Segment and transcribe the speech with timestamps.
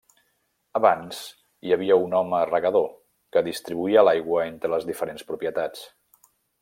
[0.77, 1.17] Abans,
[1.67, 2.89] hi havia un home -regador-
[3.37, 5.85] que distribuïa l'aigua entre les diferents propietats.